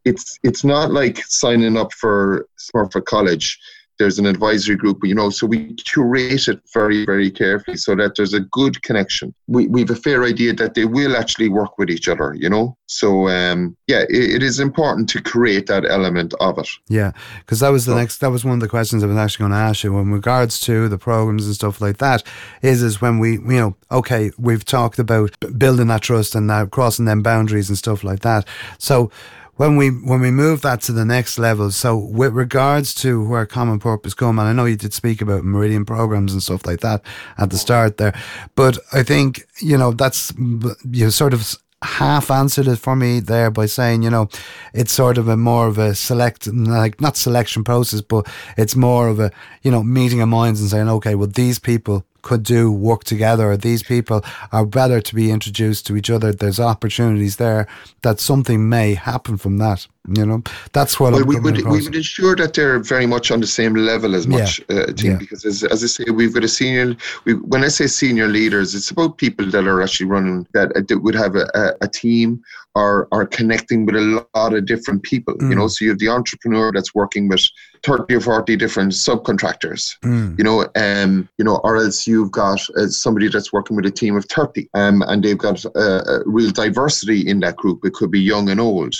[0.04, 3.58] it's it's not like signing up for for college
[3.98, 8.14] there's an advisory group, you know, so we curate it very, very carefully so that
[8.16, 9.34] there's a good connection.
[9.46, 12.48] We, we have a fair idea that they will actually work with each other, you
[12.48, 12.76] know.
[12.86, 16.68] So um, yeah, it, it is important to create that element of it.
[16.88, 18.18] Yeah, because that was the so, next.
[18.18, 19.98] That was one of the questions I was actually going to ask you.
[19.98, 22.22] In regards to the programs and stuff like that,
[22.62, 26.66] is is when we, you know, okay, we've talked about building that trust and now
[26.66, 28.46] crossing them boundaries and stuff like that.
[28.78, 29.10] So
[29.56, 33.46] when we when we move that to the next level, so with regards to where
[33.46, 36.80] common purpose come, and I know you did speak about meridian programs and stuff like
[36.80, 37.02] that
[37.38, 38.14] at the start there,
[38.54, 40.32] but I think you know that's
[40.90, 44.28] you sort of half answered it for me there by saying, you know,
[44.72, 49.08] it's sort of a more of a select, like not selection process, but it's more
[49.08, 49.30] of a,
[49.62, 53.56] you know, meeting of minds and saying, okay, well, these people could do work together.
[53.56, 56.32] These people are better to be introduced to each other.
[56.32, 57.68] There's opportunities there
[58.02, 59.86] that something may happen from that.
[60.18, 63.40] You know, that's what well, we would we would ensure that they're very much on
[63.40, 64.60] the same level as much.
[64.68, 64.76] Yeah.
[64.76, 65.16] Uh, yeah.
[65.16, 66.96] because as, as I say, we've got a senior.
[67.24, 70.82] We, when I say senior leaders, it's about people that are actually running that, uh,
[70.88, 72.42] that would have a, a, a team
[72.76, 75.34] or are connecting with a lot of different people.
[75.34, 75.50] Mm.
[75.50, 77.44] You know, so you have the entrepreneur that's working with
[77.86, 80.36] 30 or 40 different subcontractors, mm.
[80.36, 83.90] you know, um, you know, or else you've got uh, somebody that's working with a
[83.90, 87.84] team of 30 um, and they've got uh, a real diversity in that group.
[87.84, 88.94] It could be young and old.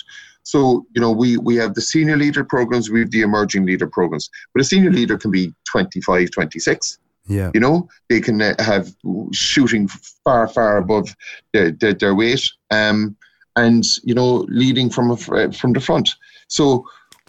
[0.45, 3.89] So, you know, we, we have the senior leader programs, we have the emerging leader
[3.89, 4.31] programs.
[4.55, 6.99] But a senior leader can be 25, 26.
[7.27, 7.51] Yeah.
[7.53, 8.95] You know, they can uh, have
[9.33, 9.89] shooting
[10.23, 11.13] far, far above
[11.53, 13.17] their, their, their weight um,
[13.57, 15.17] and, you know, leading from, a,
[15.51, 16.09] from the front.
[16.47, 16.87] So,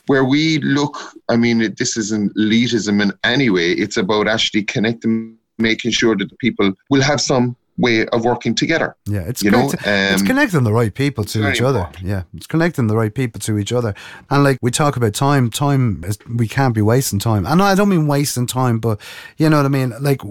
[0.08, 0.98] where we look,
[1.30, 3.72] I mean, this isn't elitism in any way.
[3.72, 8.56] It's about actually connecting, making sure that the people will have some way of working
[8.56, 8.96] together.
[9.06, 11.80] Yeah, it's you know, um, it's connecting the right people to each other.
[11.80, 12.08] Important.
[12.08, 13.94] Yeah, it's connecting the right people to each other.
[14.30, 17.46] And like we talk about time, time is, we can't be wasting time.
[17.46, 19.00] And I don't mean wasting time, but
[19.38, 19.94] you know what I mean.
[20.00, 20.22] Like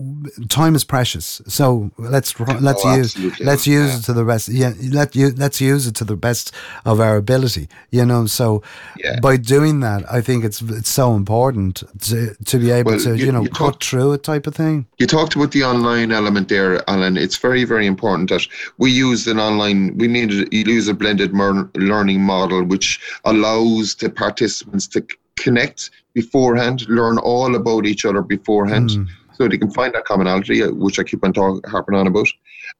[0.48, 3.98] time is precious, so let's let's oh, use let's use yeah.
[3.98, 4.48] it to the best.
[4.48, 6.52] Yeah, let you let's use it to the best
[6.84, 7.68] of our ability.
[7.90, 8.62] You know, so
[8.96, 9.20] yeah.
[9.20, 13.16] by doing that, I think it's it's so important to to be able well, to
[13.16, 14.86] you, you know you cut talk, through it type of thing.
[14.98, 17.16] You talked about the online element there, Alan.
[17.16, 18.46] It's it's very, very important that
[18.78, 21.32] we use an online, we need to use a blended
[21.74, 28.90] learning model which allows the participants to connect beforehand, learn all about each other beforehand.
[28.90, 29.06] Mm.
[29.34, 32.26] So they can find that commonality, uh, which I keep on talk, harping on about,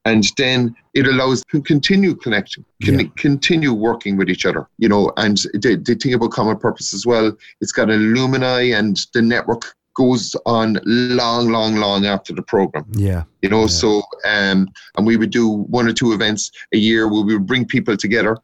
[0.07, 3.07] and then it allows to continue connecting, can yeah.
[3.17, 4.67] continue working with each other.
[4.79, 8.99] You know, and the, the thing about common purpose as well, it's got alumni and
[9.13, 12.85] the network goes on long, long, long after the program.
[12.93, 13.25] Yeah.
[13.43, 13.67] You know, yeah.
[13.67, 17.47] so um, and we would do one or two events a year where we would
[17.47, 18.39] bring people together.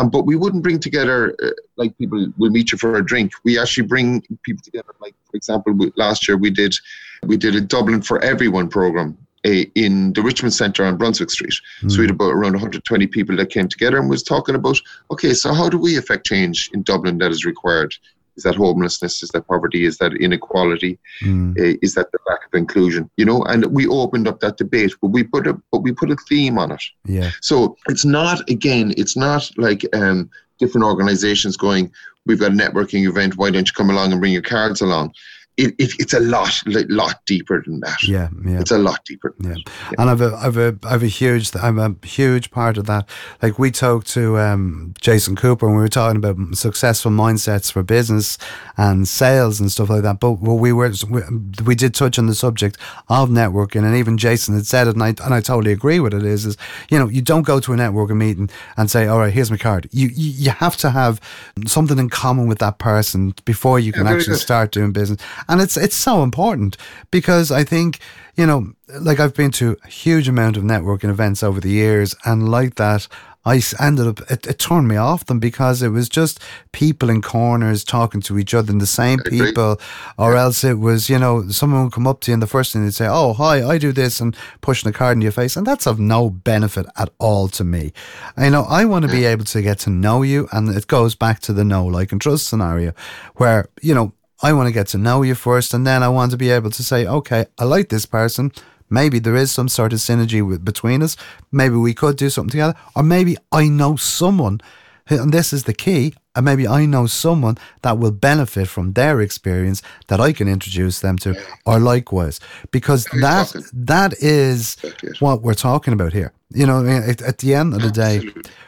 [0.00, 3.32] Um, but we wouldn't bring together uh, like people will meet you for a drink.
[3.44, 4.94] We actually bring people together.
[5.00, 6.76] Like for example, we, last year we did
[7.24, 11.54] we did a Dublin for Everyone program a, in the Richmond Centre on Brunswick Street.
[11.82, 11.90] Mm.
[11.90, 12.16] So we had hmm.
[12.16, 14.78] about around 120 people that came together and was talking about,
[15.10, 17.94] okay, so how do we affect change in Dublin that is required
[18.38, 19.22] is that homelessness?
[19.22, 19.84] Is that poverty?
[19.84, 20.98] Is that inequality?
[21.22, 21.58] Mm.
[21.58, 23.10] Uh, is that the lack of inclusion?
[23.16, 26.10] You know, and we opened up that debate, but we put a but we put
[26.10, 26.82] a theme on it.
[27.04, 27.30] Yeah.
[27.42, 31.90] So it's not again, it's not like um, different organisations going,
[32.26, 33.36] we've got a networking event.
[33.36, 35.14] Why don't you come along and bring your cards along?
[35.58, 38.06] It, it, it's a lot, lot deeper than that.
[38.06, 38.60] Yeah, yeah.
[38.60, 39.34] It's a lot deeper.
[39.40, 39.56] yeah.
[39.56, 39.90] yeah.
[39.98, 43.08] and I've a, I've a, I've a huge, I'm a huge part of that.
[43.42, 47.82] Like we talked to um, Jason Cooper and we were talking about successful mindsets for
[47.82, 48.38] business
[48.76, 50.20] and sales and stuff like that.
[50.20, 51.22] But well, we were, we,
[51.64, 55.02] we did touch on the subject of networking, and even Jason had said it, and
[55.02, 56.22] I, and I totally agree with it.
[56.22, 56.56] Is is
[56.88, 59.56] you know you don't go to a networking meeting and say, all right, here's my
[59.56, 59.88] card.
[59.90, 61.20] You you, you have to have
[61.66, 64.40] something in common with that person before you can yeah, actually good.
[64.40, 66.76] start doing business and it's it's so important
[67.10, 68.00] because I think
[68.38, 72.14] you know, like I've been to a huge amount of networking events over the years,
[72.24, 73.08] and like that,
[73.44, 76.38] I ended up it, it, turned me off them because it was just
[76.72, 79.80] people in corners talking to each other and the same people,
[80.18, 80.42] or yeah.
[80.42, 82.84] else it was you know someone would come up to you and the first thing
[82.84, 85.66] they'd say, "Oh, hi, I do this," and pushing a card in your face, and
[85.66, 87.92] that's of no benefit at all to me.
[88.36, 91.16] I know I want to be able to get to know you, and it goes
[91.16, 92.92] back to the know, like, and trust scenario,
[93.34, 96.30] where you know I want to get to know you first, and then I want
[96.30, 98.52] to be able to say, okay, I like this person.
[98.90, 101.16] Maybe there is some sort of synergy with, between us.
[101.52, 102.74] Maybe we could do something together.
[102.94, 104.60] Or maybe I know someone,
[105.08, 109.20] and this is the key, and maybe I know someone that will benefit from their
[109.20, 111.34] experience that I can introduce them to,
[111.66, 112.38] or likewise,
[112.70, 114.76] because that that is
[115.18, 116.32] what we're talking about here.
[116.50, 118.22] You know, at the end of the day,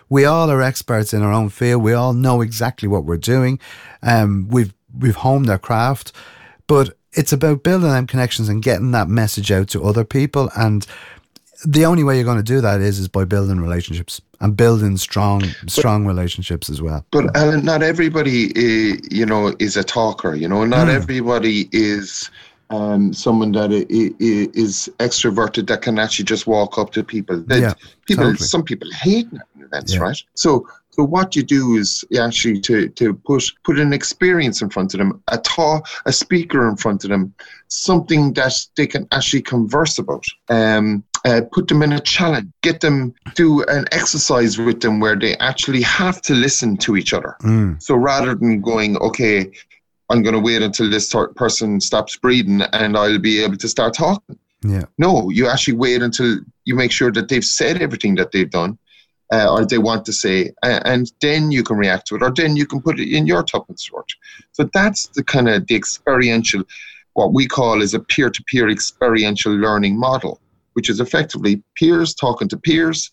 [0.08, 1.82] we all are experts in our own field.
[1.82, 3.60] We all know exactly what we're doing.
[4.02, 6.12] Um, we've we've honed their craft.
[6.66, 10.50] But it's about building them connections and getting that message out to other people.
[10.56, 10.86] And
[11.64, 14.96] the only way you're going to do that is is by building relationships and building
[14.96, 17.04] strong strong relationships as well.
[17.10, 20.34] But Alan, not everybody, uh, you know, is a talker.
[20.34, 20.94] You know, not Mm.
[20.94, 22.30] everybody is
[22.70, 27.42] um, someone that is extroverted that can actually just walk up to people.
[27.48, 27.74] That Yeah,
[28.06, 28.46] people, totally.
[28.46, 29.26] some people hate
[29.58, 30.00] events, Yeah.
[30.00, 30.22] right?
[30.34, 30.66] So.
[30.92, 34.98] So what you do is actually to, to put put an experience in front of
[34.98, 37.32] them, a talk, a speaker in front of them,
[37.68, 40.24] something that they can actually converse about.
[40.48, 45.16] Um, uh, put them in a challenge, get them do an exercise with them where
[45.16, 47.36] they actually have to listen to each other.
[47.42, 49.50] Mm, So rather than going, okay,
[50.08, 53.94] I'm going to wait until this person stops breathing and I'll be able to start
[53.94, 54.38] talking.
[54.64, 58.50] yeah, No, you actually wait until you make sure that they've said everything that they've
[58.50, 58.78] done
[59.32, 62.32] uh, or they want to say, uh, and then you can react to it, or
[62.34, 64.06] then you can put it in your tuppence sword.
[64.52, 66.62] So that's the kind of the experiential,
[67.14, 70.40] what we call is a peer-to-peer experiential learning model,
[70.74, 73.10] which is effectively peers talking to peers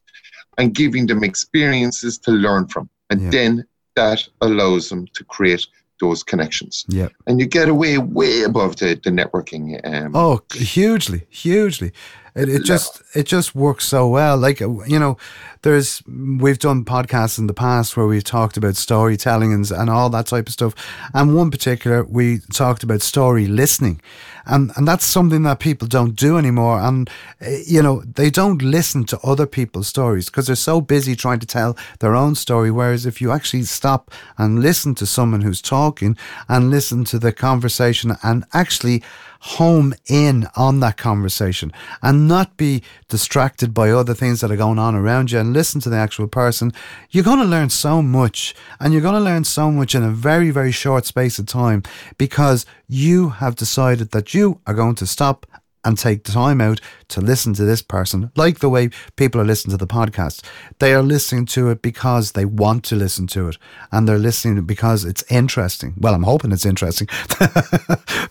[0.58, 3.30] and giving them experiences to learn from, and Yeah.
[3.30, 5.66] then that allows them to create
[6.00, 6.86] those connections.
[6.90, 7.10] yeah.
[7.26, 9.80] And you get away way above the, the networking.
[9.84, 11.92] Um, Oh, hugely, hugely.
[12.38, 14.38] It, it just it just works so well.
[14.38, 15.18] Like uh, you know,
[15.64, 20.10] there's we've done podcasts in the past where we've talked about storytelling and and all
[20.12, 20.76] that type of stuff.
[21.14, 24.02] And one particular we talked about story listening,
[24.48, 26.80] and and that's something that people don't do anymore.
[26.80, 27.10] And
[27.42, 31.40] uh, you know, they don't listen to other people's stories because they're so busy trying
[31.40, 32.72] to tell their own story.
[32.72, 37.32] Whereas if you actually stop and listen to someone who's talking and listen to the
[37.32, 39.04] conversation and actually
[39.40, 44.80] home in on that conversation and not be distracted by other things that are going
[44.80, 46.72] on around you and listen to the actual person,
[47.12, 50.10] you're going to learn so much and you're going to learn so much in a
[50.10, 51.84] very, very short space of time
[52.18, 55.46] because you have decided that you are going to stop
[55.88, 59.46] and take the time out to listen to this person, like the way people are
[59.46, 60.44] listening to the podcast.
[60.80, 63.58] They are listening to it because they want to listen to it,
[63.92, 65.94] and they're listening because it's interesting.
[65.98, 67.08] Well, I'm hoping it's interesting,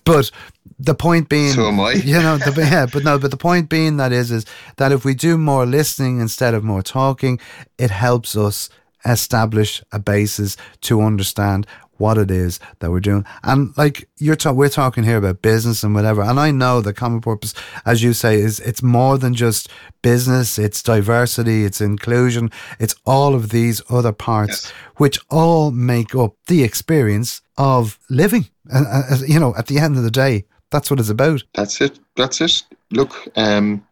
[0.04, 0.30] but
[0.78, 1.92] the point being, So am I.
[2.04, 4.44] you know, the, yeah, but no, but the point being that is, is
[4.76, 7.40] that if we do more listening instead of more talking,
[7.78, 8.68] it helps us
[9.06, 11.66] establish a basis to understand
[11.98, 13.24] what it is that we're doing.
[13.42, 16.22] And like you're ta- we're talking here about business and whatever.
[16.22, 17.54] And I know the common purpose,
[17.84, 19.68] as you say, is it's more than just
[20.02, 26.34] business, it's diversity, it's inclusion, it's all of these other parts which all make up
[26.46, 28.48] the experience of living.
[28.70, 31.42] And, uh, you know, at the end of the day, that's what it's about.
[31.54, 31.98] That's it.
[32.16, 32.62] That's it.
[32.90, 33.86] Look, um,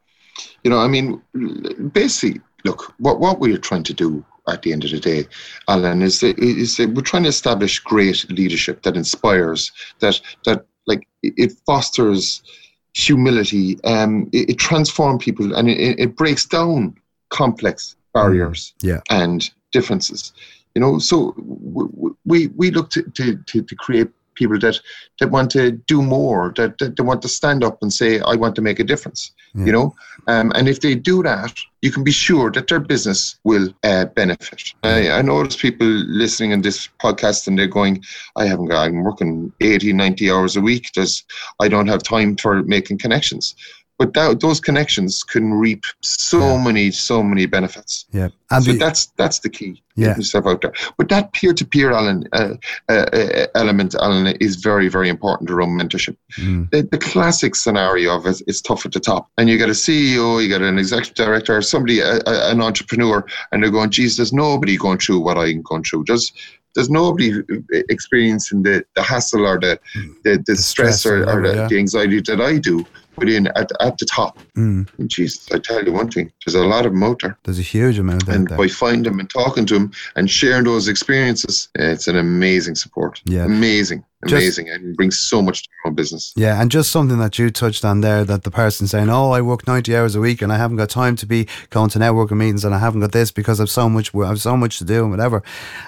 [0.62, 1.22] you know, I mean,
[1.92, 5.26] basically, look, what what we're trying to do at the end of the day,
[5.68, 10.66] Alan, is that, is that we're trying to establish great leadership that inspires, that that
[10.86, 12.42] like it fosters
[12.94, 16.94] humility, um, it, it transforms people, and it, it breaks down
[17.30, 19.00] complex barriers Yeah.
[19.10, 20.32] and differences.
[20.74, 24.80] You know, so w- w- we we look to to, to, to create people that
[25.20, 28.34] that want to do more, that, that they want to stand up and say, "I
[28.34, 29.66] want to make a difference." Yeah.
[29.66, 29.94] You know,
[30.26, 34.06] um, and if they do that, you can be sure that their business will uh,
[34.06, 34.74] benefit.
[34.82, 38.02] I, I know there's people listening in this podcast and they're going,
[38.36, 38.88] "I haven't got.
[38.88, 40.90] I'm working 80, 90 hours a week.
[40.94, 41.24] There's,
[41.60, 43.54] I don't have time for making connections."
[43.98, 46.64] But that, those connections can reap so Yeah.
[46.64, 48.06] many, so many benefits.
[48.12, 48.28] Yeah.
[48.50, 49.82] And so the, that's that's the key.
[49.94, 50.16] Yeah.
[50.16, 50.72] Yourself out there.
[50.98, 52.54] But that peer-to-peer Alan, uh,
[52.88, 56.16] uh, uh, element, Alan, is very, very important around mentorship.
[56.38, 59.68] Mm, The, the classic scenario of it is tough at the top, and you get
[59.68, 63.90] a CEO, you get an executive director, somebody, a, a- an entrepreneur, and they're going,
[63.90, 66.32] "Geez, there's nobody going through what I'm going through." There's
[66.74, 67.30] there's nobody
[67.88, 69.78] experiencing the, the hassle or the
[70.24, 71.68] the, the, stress, stress or or, or the, yeah.
[71.68, 72.84] the anxiety that I do
[73.16, 74.38] within at, at the top.
[74.56, 77.38] mm, And Jesus, I tell you one thing: there's a lot of them out there.
[77.44, 80.88] there's a huge amount And by finding them and talking to them and sharing those
[80.88, 83.20] experiences, it's an amazing support.
[83.24, 83.44] Yeah.
[83.44, 84.68] Amazing, Just- amazing.
[84.70, 86.32] and it brings so much to our business.
[86.36, 89.40] Yeah, and just something that you touched on there that the person saying, "Oh, I
[89.40, 92.36] work ninety hours a week and I haven't got time to be going to networking
[92.38, 95.02] meetings and I haven't got this because I've so much, I've so much to do
[95.02, 95.42] and whatever."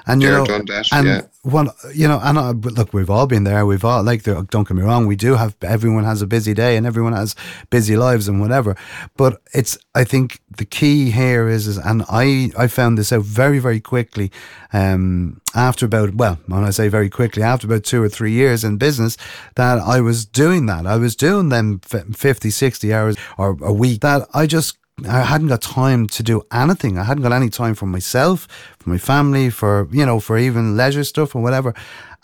[0.07, 1.21] And you Yeah, know, that, and yeah.
[1.45, 3.65] well, you know, and uh, look, we've all been there.
[3.67, 5.55] We've all like, don't get me wrong, we do have.
[5.63, 7.35] Everyone has a busy day and everyone has
[7.71, 8.77] busy lives and whatever.
[9.17, 13.23] But it's, I think, the key here is, is and I, I found this out
[13.23, 14.31] very, very quickly.
[14.73, 18.65] Um, after about, well, when I say very quickly, after about two or three years
[18.65, 19.17] in business,
[19.55, 20.87] that I was doing that.
[20.87, 24.77] I was doing them f- 50, 60 hours or a week that I just
[25.07, 26.97] I hadn't got time to do anything.
[26.97, 28.49] I hadn't got any time for myself,
[28.79, 31.75] for my family, for you know, for even leisure stuff or whatever.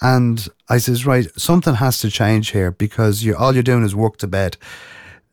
[0.01, 3.95] And I says, right, something has to change here because you all you're doing is
[3.95, 4.57] work to bed.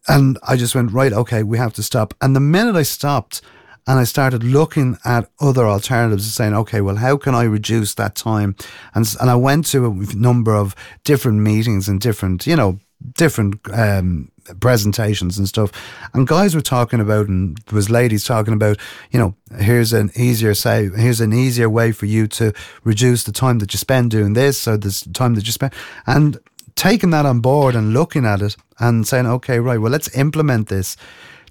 [0.08, 2.13] And I just went, right, okay, we have to stop.
[2.19, 3.41] And the minute I stopped
[3.88, 7.94] and I started looking at other alternatives and saying, okay, well, how can I reduce
[7.96, 8.56] that time?
[8.94, 12.80] And, and I went to a number of different meetings and different, you know,
[13.13, 15.71] different um, presentations and stuff.
[16.13, 18.77] And guys were talking about, and there was ladies talking about,
[19.12, 22.54] you know, here's an easier say, here's an easier way for you to
[22.84, 25.73] reduce the time that you spend doing this, so the time that you spend,
[26.06, 26.40] and
[26.75, 30.69] taking that on board and looking at it and saying, okay, right, well, let's implement
[30.69, 30.96] this,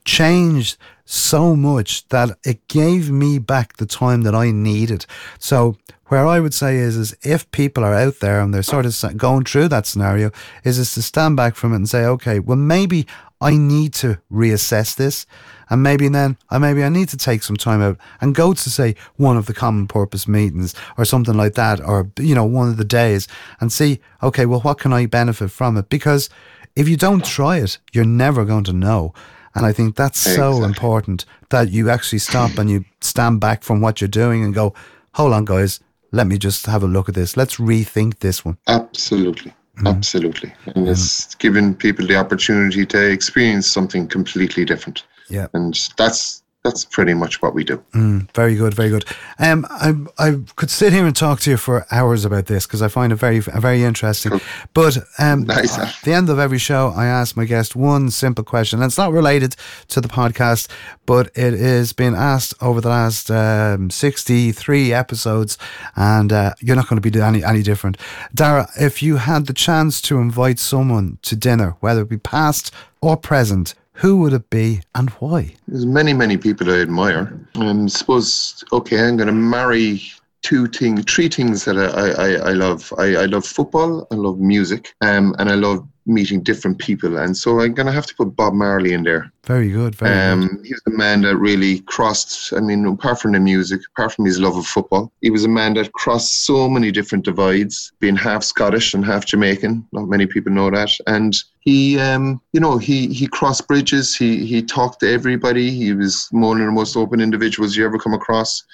[0.04, 5.06] changed so much that it gave me back the time that I needed.
[5.38, 5.76] So
[6.08, 9.16] where I would say is, is if people are out there and they're sort of
[9.16, 10.30] going through that scenario,
[10.64, 13.06] is is to stand back from it and say, okay, well maybe
[13.40, 15.24] I need to reassess this,
[15.70, 18.70] and maybe then I maybe I need to take some time out and go to
[18.70, 22.68] say one of the common purpose meetings or something like that, or you know one
[22.68, 23.28] of the days,
[23.60, 25.88] and see, okay, well what can I benefit from it?
[25.88, 26.28] Because
[26.74, 29.14] if you don't try it, you're never going to know.
[29.58, 33.80] And I think that's so important that you actually stop and you stand back from
[33.80, 34.74] what you're doing and go,
[35.14, 35.80] hold on, guys,
[36.12, 37.36] let me just have a look at this.
[37.36, 38.58] Let's rethink this one.
[38.66, 39.52] Absolutely.
[39.78, 39.94] Mm.
[39.94, 40.52] Absolutely.
[40.66, 40.90] And mm.
[40.90, 45.04] it's giving people the opportunity to experience something completely different.
[45.28, 45.48] Yeah.
[45.52, 47.82] And that's that's pretty much what we do.
[47.94, 49.04] Mm, very good, very good.
[49.38, 52.82] Um, I I could sit here and talk to you for hours about this because
[52.82, 54.32] I find it very very interesting.
[54.32, 54.40] Cool.
[54.74, 55.78] But um, nice.
[55.78, 58.98] at the end of every show, I ask my guest one simple question, and it's
[58.98, 59.54] not related
[59.88, 60.68] to the podcast,
[61.06, 65.58] but it is being asked over the last um, sixty three episodes,
[65.94, 67.96] and uh, you're not going to be any any different.
[68.34, 72.74] Dara, if you had the chance to invite someone to dinner, whether it be past
[73.00, 75.54] or present, who would it be and why?
[75.66, 77.36] There's many, many people I admire.
[77.56, 80.02] Um, I suppose, okay, I'm going to marry
[80.42, 82.92] two things, three things that I, I, I love.
[82.96, 87.18] I, I love football, I love music, um, and I love meeting different people.
[87.18, 89.32] And so I'm going to have to put Bob Marley in there.
[89.44, 89.94] Very good.
[89.94, 90.66] Very um, good.
[90.66, 94.38] He's the man that really crossed, I mean, apart from the music, apart from his
[94.38, 98.42] love of football, he was a man that crossed so many different divides, being half
[98.42, 99.86] Scottish and half Jamaican.
[99.92, 100.90] Not many people know that.
[101.06, 104.16] And he, um, you know, he, he crossed bridges.
[104.16, 105.70] He, he talked to everybody.
[105.70, 108.64] He was one of the most open individuals you ever come across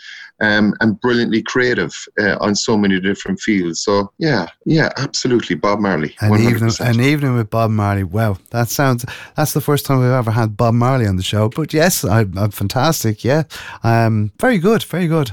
[0.40, 3.82] um, and brilliantly creative uh, on so many different fields.
[3.82, 6.14] So yeah, yeah, absolutely, Bob Marley.
[6.20, 8.04] An evening, an evening with Bob Marley.
[8.04, 9.04] Wow, that sounds.
[9.36, 11.48] That's the first time we've ever had Bob Marley on the show.
[11.48, 13.24] But yes, I, am fantastic.
[13.24, 13.44] Yeah,
[13.82, 15.30] um, very good, very good.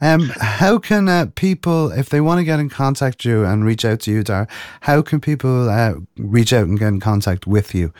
[0.00, 3.64] Um, how can uh, people, if they want to get in contact with you and
[3.64, 4.48] reach out to you, Dar,
[4.82, 7.92] how can people uh, reach out and get in contact with you?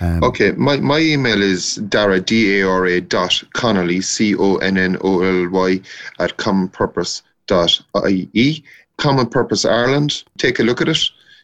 [0.00, 5.80] Um, okay, my, my email is dara, D-A-R-A dot Connolly, C-O-N-N-O-L-Y
[6.20, 8.62] at commonpurpose dot I-E.
[8.98, 10.98] Common Purpose Ireland, take a look at it.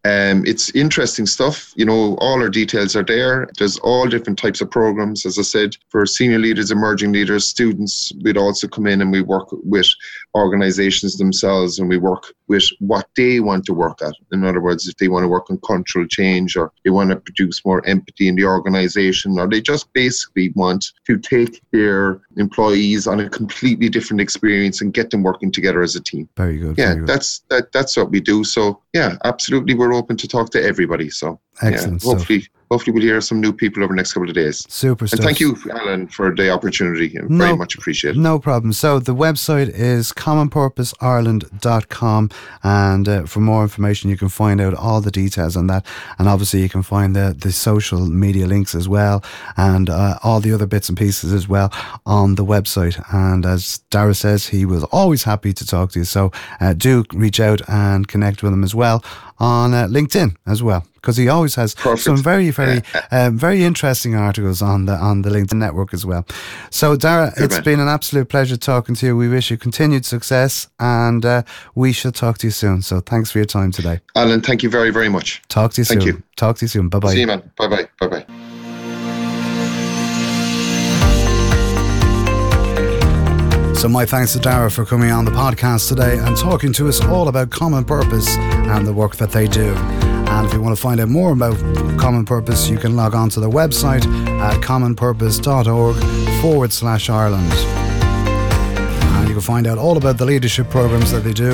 [0.05, 1.72] Um, it's interesting stuff.
[1.76, 3.48] You know, all our details are there.
[3.59, 5.24] There's all different types of programs.
[5.24, 9.22] As I said, for senior leaders, emerging leaders, students, we'd also come in and we
[9.22, 9.88] work with
[10.34, 14.12] organizations themselves and we work with what they want to work at.
[14.30, 17.16] In other words, if they want to work on cultural change or they want to
[17.16, 23.07] produce more empathy in the organization or they just basically want to take their employees
[23.07, 26.28] on a completely different experience and get them working together as a team.
[26.36, 26.76] Very good.
[26.76, 27.09] Yeah, very good.
[27.09, 28.44] that's that, that's what we do.
[28.44, 31.11] So yeah, absolutely we're open to talk to everybody.
[31.11, 32.03] So excellent.
[32.03, 34.65] Yeah, hopefully stuff hopefully we'll hear some new people over the next couple of days.
[34.69, 35.25] Super and stuff.
[35.25, 37.11] thank you, Alan, for the opportunity.
[37.15, 38.21] No, Very much appreciated.
[38.21, 38.73] No problem.
[38.73, 42.31] So the website is commonpurposeireland.com
[42.62, 45.87] and uh, for more information you can find out all the details on that
[46.19, 49.23] and obviously you can find the, the social media links as well
[49.57, 51.73] and uh, all the other bits and pieces as well
[52.07, 56.05] on the website and as Dara says he was always happy to talk to you
[56.05, 59.05] so uh, do reach out and connect with him as well
[59.39, 62.00] on uh, LinkedIn as well because he always has Perfect.
[62.02, 62.80] some very, very,
[63.11, 66.26] um, very interesting articles on the on the LinkedIn network as well.
[66.70, 67.64] So, Dara, Good it's man.
[67.64, 69.16] been an absolute pleasure talking to you.
[69.16, 71.42] We wish you continued success, and uh,
[71.74, 72.80] we shall talk to you soon.
[72.80, 74.40] So, thanks for your time today, Alan.
[74.40, 75.42] Thank you very, very much.
[75.48, 75.98] Talk to you soon.
[75.98, 76.16] thank soon.
[76.16, 76.22] You.
[76.36, 76.88] Talk to you soon.
[76.88, 77.12] Bye bye.
[77.12, 77.50] See you, man.
[77.59, 77.88] Bye bye.
[78.00, 78.24] Bye bye.
[83.74, 87.05] So, my thanks to Dara for coming on the podcast today and talking to us
[87.05, 89.74] all about Common Purpose and the work that they do.
[90.35, 91.57] And if you want to find out more about
[91.99, 94.05] Common Purpose, you can log on to their website
[94.41, 95.97] at commonpurpose.org
[96.43, 97.53] forward slash Ireland.
[97.53, 101.53] And you can find out all about the leadership programs that they do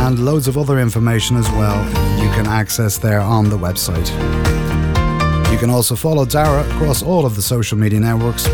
[0.00, 1.84] and loads of other information as well
[2.18, 4.08] you can access there on the website.
[5.50, 8.46] You You can also follow Dara across all of the social media networks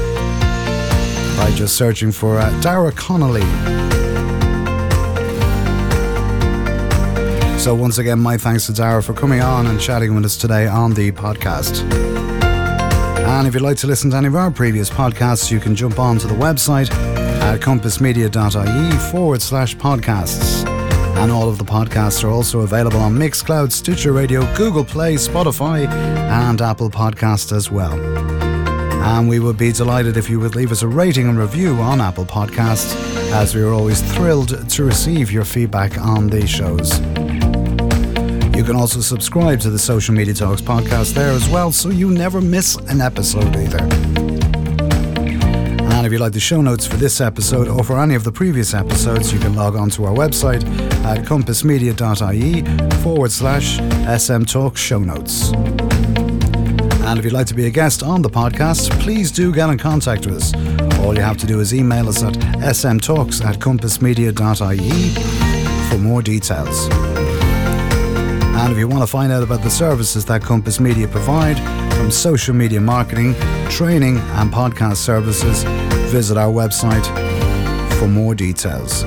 [1.37, 3.43] by just searching for uh, Dara Connolly.
[7.65, 10.67] So, once again, my thanks to Dara for coming on and chatting with us today
[10.67, 11.81] on the podcast.
[13.25, 15.99] And if you'd like to listen to any of our previous podcasts, you can jump
[15.99, 20.67] on to the website at compassmedia.ie forward slash podcasts.
[21.17, 25.89] And all of the podcasts are also available on Mixcloud, Stitcher Radio, Google Play, Spotify,
[25.89, 27.95] and Apple Podcast as well.
[27.95, 32.03] And we would be delighted if you would leave us a rating and review on
[32.03, 32.95] Apple Podcasts,
[33.33, 37.01] as we are always thrilled to receive your feedback on these shows.
[38.55, 42.11] You can also subscribe to the Social Media Talks podcast there as well, so you
[42.11, 44.15] never miss an episode either.
[46.05, 48.31] And if you like the show notes for this episode or for any of the
[48.31, 50.63] previous episodes, you can log on to our website
[51.05, 52.63] at compassmedia.ie
[53.03, 53.79] forward slash
[54.21, 55.51] SM Talk show notes.
[57.07, 59.77] And if you'd like to be a guest on the podcast, please do get in
[59.79, 60.55] contact with us.
[61.01, 67.34] All you have to do is email us at smtalks at compassmedia.ie for more details.
[68.57, 71.59] And if you want to find out about the services that Compass Media provide,
[71.95, 73.35] from social media marketing,
[73.69, 75.65] training, and podcast services,
[76.11, 77.05] visit our website
[77.99, 79.05] for more details.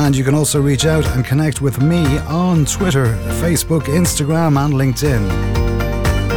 [0.00, 4.74] And you can also reach out and connect with me on Twitter, Facebook, Instagram, and
[4.74, 5.28] LinkedIn.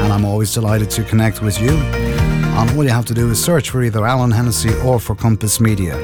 [0.03, 1.71] And I'm always delighted to connect with you.
[1.71, 5.59] And all you have to do is search for either Alan Hennessy or for Compass
[5.59, 5.95] Media.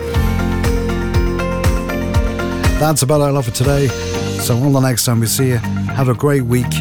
[2.79, 4.16] That's about all for today.
[4.39, 6.71] So until the next time we see you, have a great week.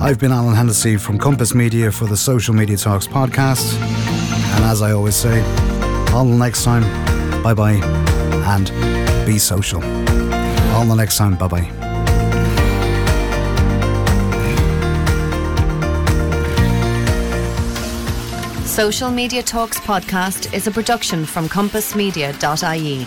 [0.00, 3.74] I've been Alan Hennessy from Compass Media for the Social Media Talks podcast.
[4.54, 5.40] And as I always say,
[6.06, 6.82] until next time,
[7.42, 7.80] bye bye
[8.46, 8.66] and
[9.26, 9.82] be social.
[9.82, 11.70] Until the next time, bye bye.
[18.64, 23.06] Social Media Talks podcast is a production from compassmedia.ie.